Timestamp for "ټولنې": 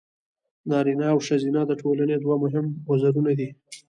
1.81-2.15